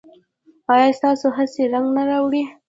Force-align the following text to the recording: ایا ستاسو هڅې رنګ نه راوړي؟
ایا 0.73 0.87
ستاسو 0.97 1.27
هڅې 1.37 1.63
رنګ 1.73 1.87
نه 1.95 2.03
راوړي؟ 2.09 2.43